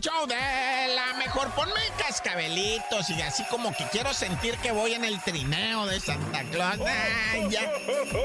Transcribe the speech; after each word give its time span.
show 0.00 0.26
de 0.26 0.94
la 0.94 1.14
mejor. 1.18 1.50
Ponme 1.50 1.80
cascabelitos 1.98 3.10
y 3.10 3.20
así 3.22 3.44
como 3.50 3.72
que 3.72 3.84
quiero 3.92 4.12
sentir 4.14 4.56
que 4.58 4.72
voy 4.72 4.94
en 4.94 5.04
el 5.04 5.20
trineo 5.22 5.86
de 5.86 6.00
Santa 6.00 6.42
Claus. 6.44 6.78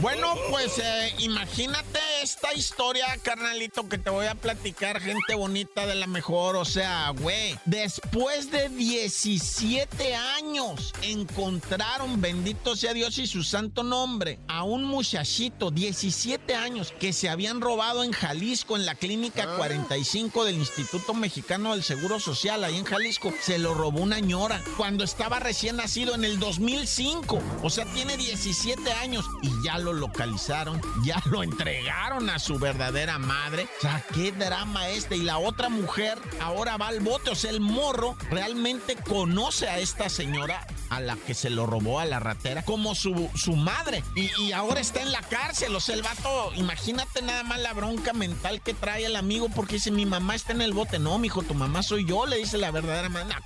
Bueno, 0.00 0.34
pues 0.50 0.78
eh, 0.78 1.14
imagínate 1.18 2.09
esta 2.22 2.52
historia, 2.52 3.06
carnalito, 3.22 3.88
que 3.88 3.96
te 3.96 4.10
voy 4.10 4.26
a 4.26 4.34
platicar, 4.34 5.00
gente 5.00 5.34
bonita 5.34 5.86
de 5.86 5.94
la 5.94 6.06
mejor. 6.06 6.56
O 6.56 6.64
sea, 6.64 7.10
güey, 7.10 7.58
después 7.64 8.50
de 8.50 8.68
17 8.68 10.14
años 10.14 10.92
encontraron, 11.02 12.20
bendito 12.20 12.76
sea 12.76 12.92
Dios 12.92 13.16
y 13.18 13.26
su 13.26 13.42
santo 13.42 13.82
nombre, 13.82 14.38
a 14.48 14.64
un 14.64 14.84
muchachito, 14.84 15.70
17 15.70 16.54
años, 16.54 16.92
que 16.98 17.12
se 17.12 17.30
habían 17.30 17.60
robado 17.60 18.04
en 18.04 18.12
Jalisco, 18.12 18.76
en 18.76 18.84
la 18.84 18.94
clínica 18.94 19.56
45 19.56 20.42
ah. 20.42 20.44
del 20.44 20.56
Instituto 20.56 21.14
Mexicano 21.14 21.72
del 21.72 21.82
Seguro 21.82 22.20
Social, 22.20 22.64
ahí 22.64 22.76
en 22.76 22.84
Jalisco. 22.84 23.32
Se 23.40 23.58
lo 23.58 23.72
robó 23.72 24.00
una 24.00 24.20
ñora 24.20 24.62
cuando 24.76 25.04
estaba 25.04 25.40
recién 25.40 25.76
nacido 25.76 26.14
en 26.14 26.24
el 26.24 26.38
2005. 26.38 27.40
O 27.62 27.70
sea, 27.70 27.86
tiene 27.86 28.18
17 28.18 28.92
años 28.92 29.24
y 29.42 29.50
ya 29.64 29.78
lo 29.78 29.94
localizaron, 29.94 30.80
ya 31.02 31.22
lo 31.26 31.42
entregaron 31.42 32.09
a 32.10 32.38
su 32.40 32.58
verdadera 32.58 33.18
madre. 33.18 33.68
O 33.78 33.80
sea, 33.82 34.04
qué 34.12 34.32
drama 34.32 34.88
este. 34.88 35.16
Y 35.16 35.22
la 35.22 35.38
otra 35.38 35.68
mujer 35.68 36.18
ahora 36.40 36.76
va 36.76 36.88
al 36.88 36.98
bote. 37.00 37.30
O 37.30 37.34
sea, 37.36 37.50
el 37.50 37.60
morro 37.60 38.16
realmente 38.30 38.96
conoce 38.96 39.68
a 39.68 39.78
esta 39.78 40.08
señora 40.08 40.66
a 40.88 41.00
la 41.00 41.14
que 41.14 41.34
se 41.34 41.50
lo 41.50 41.66
robó 41.66 42.00
a 42.00 42.04
la 42.04 42.18
ratera 42.18 42.64
como 42.64 42.96
su, 42.96 43.30
su 43.36 43.54
madre. 43.54 44.02
Y, 44.16 44.50
ahora 44.50 44.80
está 44.80 45.02
en 45.02 45.12
la 45.12 45.20
cárcel. 45.22 45.74
O 45.76 45.80
sea, 45.80 45.94
el 45.94 46.02
vato, 46.02 46.52
imagínate 46.56 47.22
nada 47.22 47.44
más 47.44 47.60
la 47.60 47.72
bronca 47.72 48.12
mental 48.12 48.60
que 48.60 48.74
trae 48.74 49.06
el 49.06 49.14
amigo 49.14 49.48
porque 49.54 49.74
dice, 49.74 49.92
mi 49.92 50.04
mamá 50.04 50.34
está 50.34 50.52
en 50.52 50.62
el 50.62 50.72
bote. 50.72 50.98
No, 50.98 51.16
mijo, 51.18 51.42
tu 51.42 51.54
mamá 51.54 51.84
soy 51.84 52.04
yo, 52.04 52.26
le 52.26 52.38
dice 52.38 52.58
la 52.58 52.72
verdadera 52.72 53.08
madre. 53.08 53.36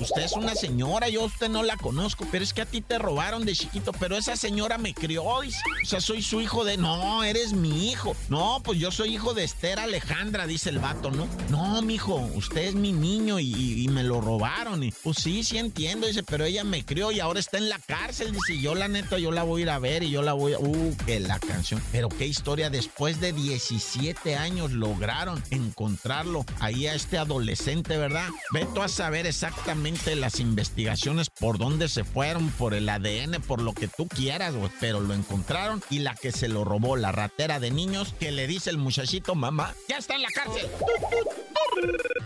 usted 0.00 0.22
es 0.22 0.32
una 0.32 0.54
señora, 0.54 1.08
yo 1.08 1.22
usted 1.22 1.48
no 1.48 1.62
la 1.62 1.78
conozco, 1.78 2.26
pero 2.30 2.44
es 2.44 2.52
que 2.52 2.62
a 2.62 2.66
ti 2.66 2.82
te 2.82 2.98
robaron 2.98 3.46
de 3.46 3.54
chiquito, 3.54 3.92
pero 3.92 4.16
esa 4.16 4.36
señora 4.36 4.76
me 4.76 4.92
crió. 4.92 5.24
O 5.24 5.42
sea, 5.84 6.00
soy 6.00 6.22
su 6.22 6.42
hijo 6.42 6.64
de... 6.64 6.76
No, 6.76 7.24
eres 7.24 7.54
mi 7.54 7.90
hijo. 7.90 8.01
No, 8.28 8.60
pues 8.64 8.78
yo 8.78 8.90
soy 8.90 9.14
hijo 9.14 9.34
de 9.34 9.44
Esther 9.44 9.78
Alejandra, 9.78 10.46
dice 10.46 10.70
el 10.70 10.78
vato, 10.78 11.10
¿no? 11.10 11.28
No, 11.50 11.80
mijo, 11.82 12.16
usted 12.34 12.62
es 12.62 12.74
mi 12.74 12.92
niño 12.92 13.38
y, 13.38 13.86
me 13.92 14.02
lo 14.02 14.20
robaron. 14.20 14.82
Pues 15.02 15.18
sí, 15.18 15.44
sí 15.44 15.58
entiendo, 15.58 16.06
dice, 16.06 16.22
pero 16.22 16.44
ella 16.44 16.64
me 16.64 16.84
crió 16.84 17.12
y 17.12 17.20
ahora 17.20 17.40
está 17.40 17.58
en 17.58 17.68
la 17.68 17.78
cárcel. 17.78 18.32
Dice, 18.32 18.60
yo 18.60 18.74
la 18.74 18.88
neta, 18.88 19.18
yo 19.18 19.30
la 19.32 19.42
voy 19.42 19.60
a 19.60 19.64
ir 19.64 19.70
a 19.70 19.78
ver 19.78 20.02
y 20.02 20.10
yo 20.10 20.22
la 20.22 20.32
voy 20.32 20.54
a... 20.54 20.58
Uh, 20.58 20.96
que 21.04 21.20
la 21.20 21.38
canción. 21.38 21.82
Pero 21.92 22.08
qué 22.08 22.26
historia, 22.26 22.70
después 22.70 23.20
de 23.20 23.32
17 23.32 24.36
años 24.36 24.72
lograron 24.72 25.42
encontrarlo 25.50 26.44
ahí 26.60 26.86
a 26.86 26.94
este 26.94 27.18
adolescente, 27.18 27.98
¿verdad? 27.98 28.28
Veto 28.52 28.82
a 28.82 28.88
saber 28.88 29.26
exactamente 29.26 30.16
las 30.16 30.40
investigaciones 30.40 31.28
por 31.28 31.58
dónde 31.58 31.88
se 31.88 32.04
fueron, 32.04 32.50
por 32.50 32.74
el 32.74 32.88
ADN, 32.88 33.42
por 33.46 33.60
lo 33.60 33.74
que 33.74 33.88
tú 33.88 34.08
quieras. 34.08 34.54
Pero 34.80 35.00
lo 35.00 35.14
encontraron 35.14 35.82
y 35.90 35.98
la 35.98 36.14
que 36.14 36.32
se 36.32 36.48
lo 36.48 36.64
robó, 36.64 36.96
la 36.96 37.12
ratera 37.12 37.60
de 37.60 37.70
que 38.18 38.32
le 38.32 38.46
dice 38.46 38.70
el 38.70 38.78
muchachito, 38.78 39.34
mamá, 39.34 39.74
ya 39.86 39.98
está 39.98 40.14
en 40.14 40.22
la 40.22 40.30
cárcel. 40.30 40.66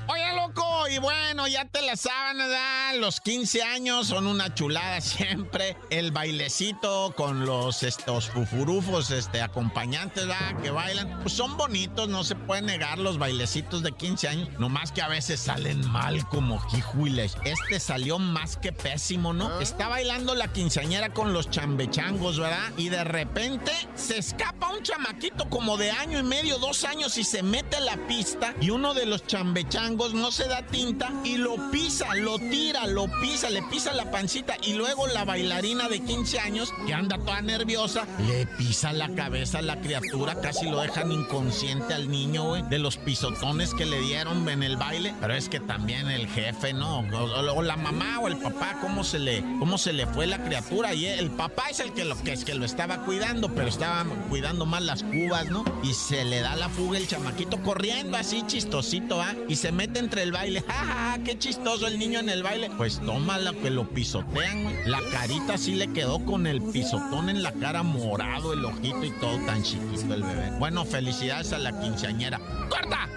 Oye, 0.08 0.36
loco, 0.36 0.88
y 0.88 0.98
bueno, 0.98 1.48
ya 1.48 1.64
te 1.64 1.82
la 1.82 1.96
saben, 1.96 2.38
¿verdad? 2.38 2.96
Los 2.98 3.20
15 3.20 3.62
años 3.62 4.06
son 4.06 4.26
una 4.26 4.54
chulada 4.54 5.00
siempre. 5.00 5.76
El 5.90 6.12
bailecito 6.12 7.12
con 7.16 7.44
los 7.46 7.82
estos 7.82 8.28
fufurufos, 8.28 9.10
este, 9.10 9.42
acompañantes, 9.42 10.26
¿verdad? 10.26 10.60
Que 10.62 10.70
bailan. 10.70 11.20
Pues 11.22 11.32
son 11.34 11.56
bonitos, 11.56 12.08
no 12.08 12.22
se 12.24 12.36
puede 12.36 12.62
negar 12.62 12.98
los 12.98 13.18
bailecitos 13.18 13.82
de 13.82 13.92
15 13.92 14.28
años. 14.28 14.48
Nomás 14.58 14.92
que 14.92 15.02
a 15.02 15.08
veces 15.08 15.40
salen 15.40 15.86
mal 15.90 16.26
como 16.28 16.60
jijuiles. 16.60 17.36
Este 17.44 17.80
salió 17.80 18.18
más 18.18 18.56
que 18.56 18.72
pésimo, 18.72 19.32
¿no? 19.32 19.48
Ah. 19.48 19.58
Está 19.60 19.88
bailando 19.88 20.34
la 20.34 20.52
quinceañera 20.52 21.12
con 21.12 21.32
los 21.32 21.50
chambechangos, 21.50 22.38
¿verdad? 22.38 22.72
Y 22.76 22.90
de 22.90 23.04
repente 23.04 23.72
se 23.94 24.18
escapa 24.18 24.68
un 24.68 24.82
chamaquito 24.82 25.48
como 25.48 25.76
de 25.76 25.90
año 25.90 26.18
y 26.18 26.22
medio, 26.22 26.58
dos 26.58 26.84
años 26.84 27.18
y 27.18 27.24
se 27.24 27.42
mete 27.42 27.76
a 27.76 27.80
la 27.80 27.96
pista 28.06 28.54
y 28.60 28.70
uno 28.70 28.94
de 28.94 29.06
los 29.06 29.26
chambechangos 29.26 29.45
no 30.14 30.30
se 30.30 30.48
da 30.48 30.62
tinta 30.62 31.12
y 31.24 31.36
lo 31.36 31.56
pisa, 31.70 32.14
lo 32.14 32.38
tira, 32.38 32.86
lo 32.86 33.06
pisa, 33.20 33.50
le 33.50 33.62
pisa 33.62 33.92
la 33.92 34.10
pancita 34.10 34.56
y 34.62 34.74
luego 34.74 35.06
la 35.06 35.24
bailarina 35.24 35.88
de 35.88 36.00
15 36.00 36.38
años 36.40 36.72
que 36.86 36.94
anda 36.94 37.18
toda 37.18 37.40
nerviosa 37.42 38.06
le 38.26 38.46
pisa 38.46 38.92
la 38.92 39.08
cabeza 39.14 39.58
a 39.58 39.62
la 39.62 39.80
criatura, 39.80 40.40
casi 40.40 40.68
lo 40.68 40.80
dejan 40.80 41.12
inconsciente 41.12 41.94
al 41.94 42.10
niño, 42.10 42.48
güey, 42.48 42.62
de 42.62 42.78
los 42.78 42.96
pisotones 42.96 43.74
que 43.74 43.86
le 43.86 44.00
dieron 44.00 44.48
en 44.48 44.62
el 44.62 44.76
baile. 44.76 45.14
Pero 45.20 45.34
es 45.34 45.48
que 45.48 45.60
también 45.60 46.08
el 46.10 46.26
jefe, 46.28 46.72
¿no? 46.72 47.00
O, 47.00 47.62
la 47.62 47.76
mamá 47.76 48.18
o 48.20 48.28
el 48.28 48.36
papá, 48.36 48.78
¿cómo 48.80 49.04
se 49.04 49.18
le, 49.18 49.42
cómo 49.58 49.78
se 49.78 49.92
le 49.92 50.06
fue 50.06 50.26
la 50.26 50.42
criatura? 50.42 50.94
Y 50.94 51.06
el 51.06 51.30
papá 51.30 51.70
es 51.70 51.80
el 51.80 51.92
que 51.92 52.04
lo 52.04 52.16
que 52.22 52.32
es 52.32 52.44
que 52.44 52.54
lo 52.54 52.64
estaba 52.64 53.04
cuidando, 53.04 53.48
pero 53.48 53.68
estaba 53.68 54.04
cuidando 54.28 54.66
más 54.66 54.82
las 54.82 55.02
cubas, 55.02 55.48
¿no? 55.50 55.64
Y 55.82 55.94
se 55.94 56.24
le 56.24 56.40
da 56.40 56.56
la 56.56 56.68
fuga 56.68 56.98
el 56.98 57.06
chamaquito 57.06 57.62
corriendo 57.62 58.16
así 58.16 58.42
chistosito, 58.46 59.20
¿ah? 59.20 59.34
Y 59.48 59.56
se 59.56 59.72
mete 59.72 60.00
entre 60.00 60.22
el 60.22 60.32
baile. 60.32 60.60
¡Ja, 60.66 60.74
ja, 60.74 61.18
qué 61.24 61.38
chistoso 61.38 61.86
el 61.86 61.98
niño 61.98 62.20
en 62.20 62.28
el 62.28 62.42
baile! 62.42 62.70
Pues 62.76 63.00
toma 63.00 63.38
lo 63.38 63.52
que 63.60 63.70
lo 63.70 63.88
pisotean. 63.88 64.74
La 64.86 65.00
carita 65.12 65.58
sí 65.58 65.74
le 65.74 65.92
quedó 65.92 66.24
con 66.24 66.46
el 66.46 66.62
pisotón 66.62 67.28
en 67.28 67.42
la 67.42 67.52
cara 67.52 67.82
morado, 67.82 68.52
el 68.52 68.64
ojito 68.64 69.04
y 69.04 69.10
todo 69.20 69.38
tan 69.46 69.62
chiquito 69.62 70.14
el 70.14 70.22
bebé. 70.22 70.50
Bueno, 70.58 70.84
felicidades 70.84 71.52
a 71.52 71.58
la 71.58 71.78
quinceañera. 71.80 72.38
¡Corta! 72.68 73.08